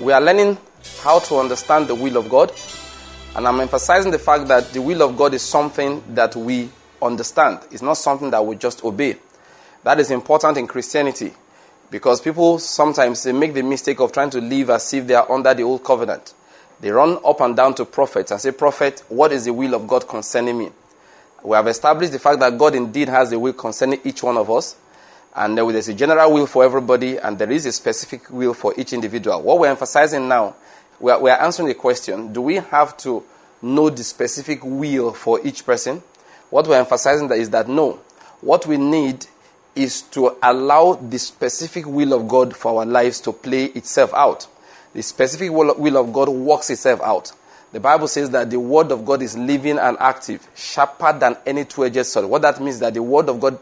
[0.00, 0.56] We are learning
[1.02, 2.50] how to understand the will of God,
[3.36, 6.70] and I'm emphasizing the fact that the will of God is something that we
[7.02, 7.58] understand.
[7.70, 9.16] It's not something that we just obey.
[9.84, 11.34] That is important in Christianity
[11.90, 15.30] because people sometimes they make the mistake of trying to live as if they are
[15.30, 16.32] under the old covenant.
[16.80, 19.86] They run up and down to prophets and say, Prophet, what is the will of
[19.86, 20.70] God concerning me?
[21.42, 24.50] We have established the fact that God indeed has a will concerning each one of
[24.50, 24.76] us.
[25.34, 28.92] And there's a general will for everybody, and there is a specific will for each
[28.92, 29.40] individual.
[29.42, 30.56] What we're emphasizing now,
[30.98, 33.22] we are, we are answering the question do we have to
[33.62, 36.02] know the specific will for each person?
[36.50, 38.00] What we're emphasizing that is that no.
[38.40, 39.26] What we need
[39.74, 44.48] is to allow the specific will of God for our lives to play itself out.
[44.94, 47.32] The specific will of God works itself out.
[47.72, 51.64] The Bible says that the word of God is living and active, sharper than any
[51.64, 52.26] two-edged sword.
[52.26, 53.60] What that means is that the word of God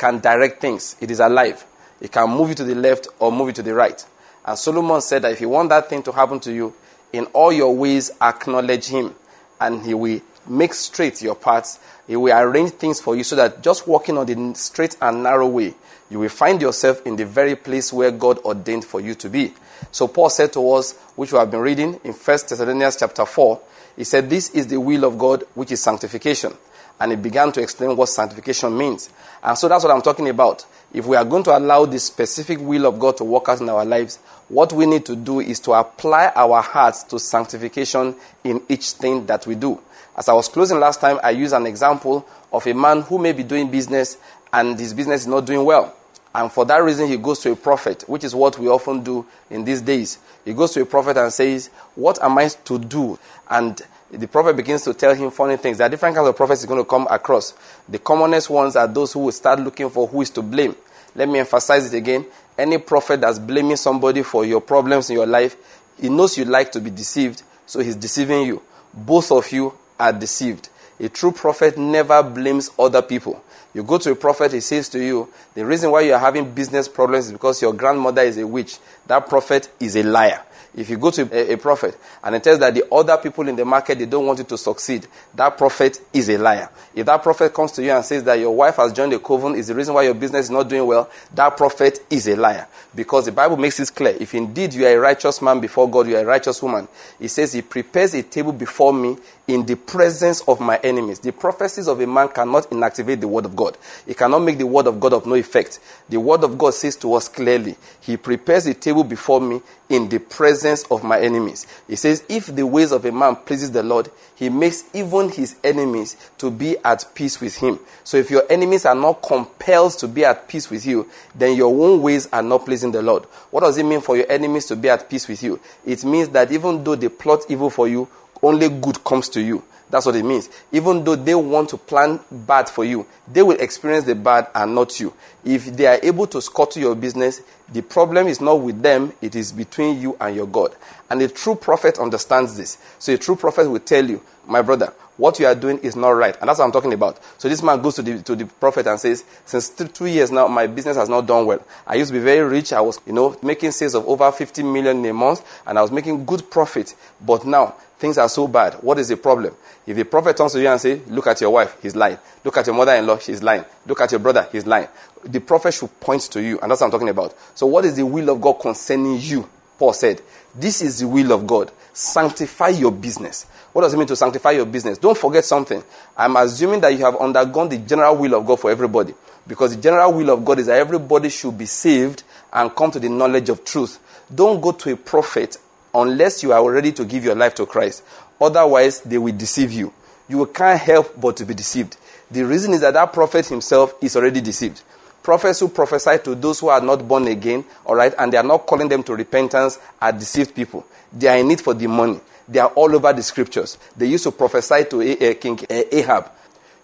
[0.00, 0.96] can direct things.
[0.98, 1.64] It is alive.
[2.00, 4.02] It can move you to the left or move you to the right.
[4.46, 6.74] And Solomon said that if you want that thing to happen to you,
[7.12, 9.14] in all your ways acknowledge him,
[9.60, 11.78] and he will make straight your paths.
[12.06, 15.46] He will arrange things for you so that just walking on the straight and narrow
[15.46, 15.74] way,
[16.08, 19.52] you will find yourself in the very place where God ordained for you to be.
[19.92, 23.60] So Paul said to us, which we have been reading in 1 Thessalonians chapter 4,
[23.96, 26.54] he said, This is the will of God, which is sanctification.
[27.00, 29.10] And he began to explain what sanctification means.
[29.42, 30.66] And so that's what I'm talking about.
[30.92, 33.68] If we are going to allow the specific will of God to work out in
[33.68, 38.62] our lives, what we need to do is to apply our hearts to sanctification in
[38.68, 39.80] each thing that we do.
[40.16, 43.32] As I was closing last time, I used an example of a man who may
[43.32, 44.18] be doing business
[44.52, 45.94] and his business is not doing well.
[46.34, 49.26] And for that reason, he goes to a prophet, which is what we often do
[49.50, 50.18] in these days.
[50.44, 53.18] He goes to a prophet and says, What am I to do?
[53.48, 55.78] And the prophet begins to tell him funny things.
[55.78, 57.54] There are different kinds of prophets he's going to come across.
[57.88, 60.74] The commonest ones are those who will start looking for who is to blame.
[61.14, 62.26] Let me emphasize it again.
[62.56, 65.56] Any prophet that's blaming somebody for your problems in your life,
[66.00, 68.62] he knows you like to be deceived, so he's deceiving you.
[68.94, 70.69] Both of you are deceived.
[71.00, 73.42] A true prophet never blames other people.
[73.72, 76.52] You go to a prophet, he says to you, the reason why you are having
[76.52, 78.78] business problems is because your grandmother is a witch.
[79.06, 80.42] That prophet is a liar.
[80.76, 83.56] If you go to a, a, prophet and it tells that the other people in
[83.56, 86.70] the market they don't want you to succeed, that prophet is a liar.
[86.94, 89.56] If that prophet comes to you and says that your wife has joined the coven
[89.56, 92.68] is the reason why your business is not doing well, that prophet is a liar.
[92.94, 94.16] Because the Bible makes it clear.
[94.18, 96.88] If indeed you are a righteous man before God, you are a righteous woman.
[97.18, 99.16] It says he prepares a table before me
[99.46, 101.18] in the presence of my enemies.
[101.18, 103.76] The prophecies of a man cannot inactivate the word of God.
[104.06, 105.80] It cannot make the word of God of no effect.
[106.08, 110.08] The word of God says to us clearly, He prepares a table before me in
[110.08, 111.66] the presence of my enemies.
[111.86, 115.56] He says, If the ways of a man pleases the Lord, he makes even his
[115.62, 117.78] enemies to be at peace with him.
[118.04, 121.68] So if your enemies are not compelled to be at peace with you, then your
[121.68, 123.24] own ways are not pleasing the Lord.
[123.50, 125.60] What does it mean for your enemies to be at peace with you?
[125.84, 128.08] It means that even though they plot evil for you,
[128.42, 129.62] only good comes to you.
[129.90, 130.48] That's what it means.
[130.70, 134.74] Even though they want to plan bad for you, they will experience the bad and
[134.74, 135.12] not you.
[135.44, 139.34] If they are able to scuttle your business, the problem is not with them, it
[139.34, 140.74] is between you and your God.
[141.08, 142.78] And a true prophet understands this.
[142.98, 146.10] So a true prophet will tell you, my brother, what you are doing is not
[146.10, 146.34] right.
[146.40, 147.20] And that's what I'm talking about.
[147.38, 150.48] So this man goes to the, to the prophet and says, since two years now,
[150.48, 151.62] my business has not done well.
[151.86, 152.72] I used to be very rich.
[152.72, 155.82] I was, you know, making sales of over 50 million in a month and I
[155.82, 156.94] was making good profit.
[157.20, 158.74] But now things are so bad.
[158.80, 159.54] What is the problem?
[159.86, 162.18] If the prophet turns to you and say, look at your wife, he's lying.
[162.42, 163.64] Look at your mother-in-law, she's lying.
[163.86, 164.88] Look at your brother, he's lying.
[165.24, 166.58] The prophet should point to you.
[166.60, 167.36] And that's what I'm talking about.
[167.54, 169.46] So what is the will of God concerning you?
[169.80, 170.20] Paul said,
[170.54, 171.72] this is the will of God.
[171.94, 173.46] Sanctify your business.
[173.72, 174.98] What does it mean to sanctify your business?
[174.98, 175.82] Don't forget something.
[176.14, 179.14] I'm assuming that you have undergone the general will of God for everybody.
[179.46, 183.00] Because the general will of God is that everybody should be saved and come to
[183.00, 183.98] the knowledge of truth.
[184.32, 185.56] Don't go to a prophet
[185.94, 188.04] unless you are ready to give your life to Christ.
[188.38, 189.94] Otherwise, they will deceive you.
[190.28, 191.96] You can't help but to be deceived.
[192.30, 194.82] The reason is that that prophet himself is already deceived.
[195.22, 198.42] Prophets who prophesy to those who are not born again, all right, and they are
[198.42, 200.86] not calling them to repentance are deceived people.
[201.12, 202.20] They are in need for the money.
[202.48, 203.78] They are all over the scriptures.
[203.96, 206.30] They used to prophesy to a, King Ahab.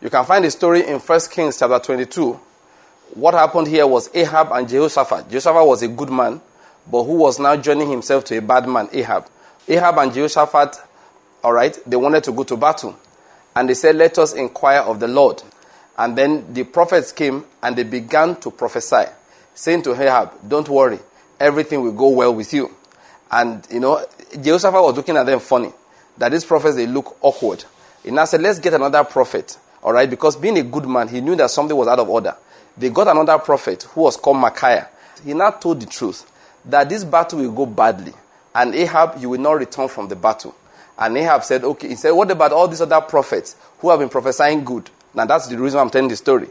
[0.00, 2.38] You can find the story in 1 Kings chapter 22.
[3.14, 5.30] What happened here was Ahab and Jehoshaphat.
[5.30, 6.40] Jehoshaphat was a good man,
[6.90, 9.26] but who was now joining himself to a bad man, Ahab.
[9.66, 10.76] Ahab and Jehoshaphat,
[11.42, 12.96] all right, they wanted to go to battle.
[13.56, 15.42] And they said, Let us inquire of the Lord.
[15.98, 19.04] And then the prophets came and they began to prophesy,
[19.54, 20.98] saying to Ahab, Don't worry,
[21.40, 22.74] everything will go well with you.
[23.30, 24.04] And, you know,
[24.40, 25.72] Jehoshaphat was looking at them funny,
[26.18, 27.64] that these prophets, they look awkward.
[28.02, 31.20] He now said, Let's get another prophet, all right, because being a good man, he
[31.20, 32.36] knew that something was out of order.
[32.76, 34.88] They got another prophet who was called Micaiah.
[35.24, 36.30] He now told the truth
[36.66, 38.12] that this battle will go badly
[38.56, 40.54] and Ahab, you will not return from the battle.
[40.98, 41.88] And Ahab said, Okay.
[41.88, 44.88] He said, What about all these other prophets who have been prophesying good?
[45.16, 46.48] Now, that's the reason I'm telling the story.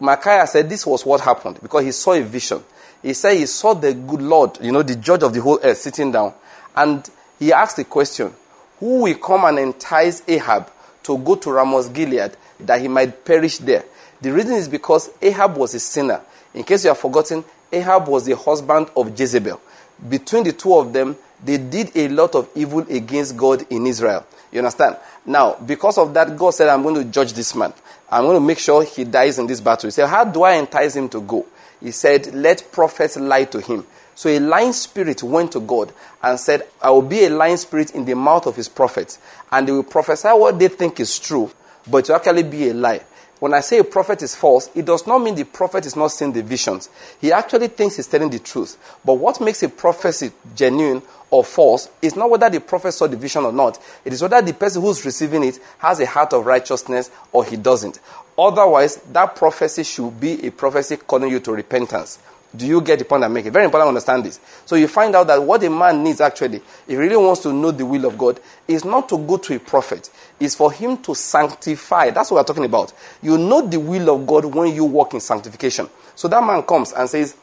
[0.00, 2.62] Micaiah said this was what happened because he saw a vision.
[3.02, 5.78] He said he saw the good Lord, you know, the judge of the whole earth,
[5.78, 6.34] sitting down.
[6.74, 7.08] And
[7.38, 8.34] he asked the question
[8.80, 10.70] Who will come and entice Ahab
[11.04, 13.84] to go to Ramoth Gilead that he might perish there?
[14.20, 16.20] The reason is because Ahab was a sinner.
[16.52, 19.60] In case you have forgotten, Ahab was the husband of Jezebel.
[20.08, 24.26] Between the two of them, they did a lot of evil against God in Israel.
[24.52, 24.96] You understand?
[25.24, 27.72] Now, because of that, God said, I'm going to judge this man.
[28.10, 29.88] I'm going to make sure he dies in this battle.
[29.88, 31.46] He said, How do I entice him to go?
[31.80, 33.86] He said, Let prophets lie to him.
[34.14, 35.92] So a lying spirit went to God
[36.22, 39.18] and said, I will be a lying spirit in the mouth of his prophets.
[39.50, 41.50] And they will prophesy what they think is true,
[41.86, 43.00] but to actually be a lie.
[43.40, 46.08] When I say a prophet is false, it does not mean the prophet is not
[46.08, 46.90] seeing the visions.
[47.20, 48.76] He actually thinks he's telling the truth.
[49.02, 53.16] But what makes a prophecy genuine or false is not whether the prophet saw the
[53.16, 53.82] vision or not.
[54.04, 57.56] It is whether the person who's receiving it has a heart of righteousness or he
[57.56, 57.98] doesn't.
[58.38, 62.18] Otherwise, that prophecy should be a prophecy calling you to repentance.
[62.54, 63.52] Do you get the point I'm making?
[63.52, 64.40] Very important to understand this.
[64.66, 67.52] So you find out that what a man needs actually, if he really wants to
[67.52, 70.10] know the will of God, is not to go to a prophet.
[70.40, 72.10] It's for him to sanctify.
[72.10, 72.92] That's what we're talking about.
[73.22, 75.88] You know the will of God when you walk in sanctification.
[76.16, 77.36] So that man comes and says,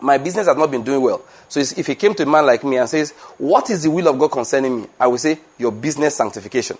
[0.00, 1.22] my business has not been doing well.
[1.48, 4.08] So if he came to a man like me and says, what is the will
[4.08, 4.88] of God concerning me?
[4.98, 6.78] I will say, your business sanctification.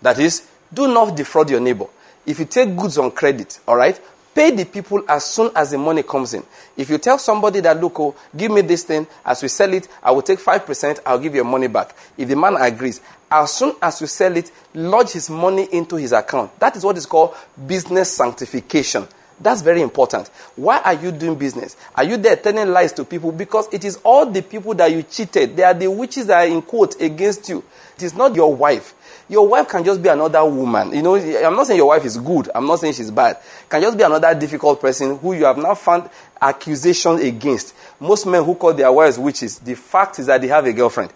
[0.00, 1.86] That is, do not defraud your neighbor.
[2.26, 3.98] If you take goods on credit, all right,
[4.38, 6.44] Pay the people as soon as the money comes in.
[6.76, 9.88] If you tell somebody that, look, oh, give me this thing, as we sell it,
[10.00, 11.92] I will take 5%, I'll give you your money back.
[12.16, 16.12] If the man agrees, as soon as you sell it, lodge his money into his
[16.12, 16.56] account.
[16.60, 17.34] That is what is called
[17.66, 19.08] business sanctification.
[19.40, 20.28] That's very important.
[20.56, 21.76] Why are you doing business?
[21.94, 23.30] Are you there telling lies to people?
[23.30, 25.56] Because it is all the people that you cheated.
[25.56, 27.62] They are the witches that are in quote against you.
[27.96, 28.94] It is not your wife.
[29.28, 30.92] Your wife can just be another woman.
[30.92, 32.50] You know, I'm not saying your wife is good.
[32.54, 33.38] I'm not saying she's bad.
[33.68, 36.08] Can just be another difficult person who you have now found
[36.40, 37.74] accusation against.
[38.00, 41.12] Most men who call their wives witches, the fact is that they have a girlfriend.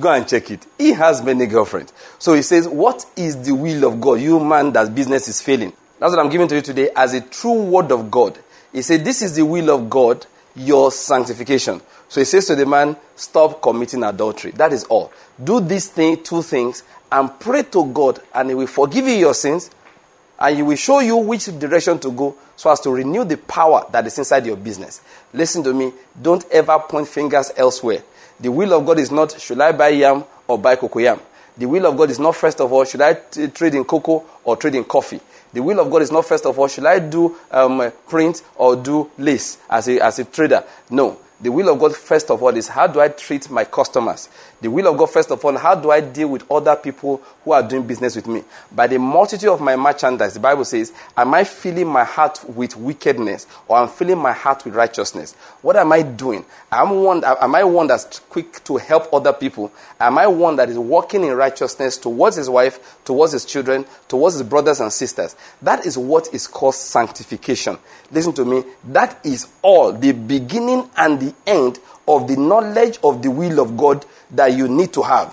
[0.00, 0.64] Go and check it.
[0.78, 1.92] He has many girlfriends.
[2.18, 4.20] So he says, what is the will of God?
[4.20, 5.72] You man that business is failing.
[5.98, 8.38] That's what I'm giving to you today as a true word of God.
[8.72, 11.80] He said, this is the will of God, your sanctification.
[12.08, 14.52] So he says to the man, stop committing adultery.
[14.52, 15.12] That is all.
[15.42, 19.34] Do these thing, two things and pray to God, and He will forgive you your
[19.34, 19.70] sins,
[20.38, 23.84] and He will show you which direction to go so as to renew the power
[23.92, 25.00] that is inside your business.
[25.32, 25.92] Listen to me.
[26.20, 28.02] Don't ever point fingers elsewhere.
[28.40, 31.20] The will of God is not, should I buy yam or buy cocoyam?
[31.56, 34.24] The will of God is not, first of all, should I t- trade in cocoa
[34.44, 35.20] or trade in coffee?
[35.52, 38.76] The will of God is not, first of all, should I do um, print or
[38.76, 40.64] do lace as a, as a trader?
[40.90, 41.18] No.
[41.38, 44.30] The will of God, first of all, is how do I treat my customers?
[44.62, 47.52] The will of God, first of all, how do I deal with other people who
[47.52, 48.42] are doing business with me?
[48.72, 52.74] By the multitude of my merchandise, the Bible says, am I filling my heart with
[52.76, 55.34] wickedness or am filling my heart with righteousness?
[55.60, 56.42] What am I doing?
[56.72, 59.70] Am, one, am I one that's quick to help other people?
[60.00, 64.36] Am I one that is walking in righteousness towards his wife, towards his children, towards
[64.36, 65.36] his brothers and sisters?
[65.60, 67.76] That is what is called sanctification.
[68.10, 68.64] Listen to me.
[68.84, 73.76] That is all the beginning and the end of the knowledge of the will of
[73.76, 75.32] God that you need to have.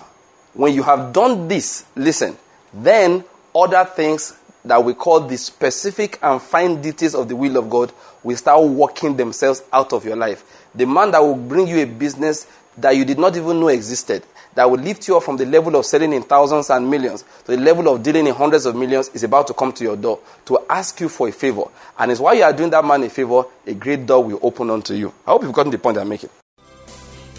[0.54, 2.36] When you have done this, listen,
[2.72, 7.68] then other things that we call the specific and fine details of the will of
[7.68, 7.92] God
[8.22, 10.68] will start working themselves out of your life.
[10.74, 12.46] The man that will bring you a business
[12.78, 15.76] that you did not even know existed, that will lift you up from the level
[15.76, 19.08] of selling in thousands and millions to the level of dealing in hundreds of millions
[19.08, 21.64] is about to come to your door to ask you for a favor.
[21.98, 24.70] And it's while you are doing that man a favor, a great door will open
[24.70, 25.12] unto you.
[25.26, 26.30] I hope you've gotten the point I'm making.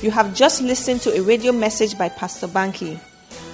[0.02, 3.00] You have just listened to a radio message by Pastor Banky.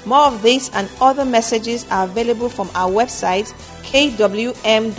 [0.05, 3.53] More of these and other messages are available from our website
[3.83, 4.97] kwm.com.ng.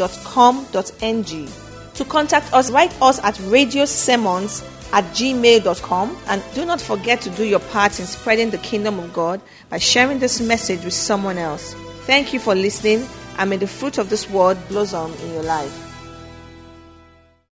[1.94, 4.62] To contact us, write us at radiosermons
[4.92, 9.12] at gmail.com and do not forget to do your part in spreading the kingdom of
[9.12, 11.74] God by sharing this message with someone else.
[12.06, 13.06] Thank you for listening
[13.38, 15.91] and may the fruit of this word blossom in your life.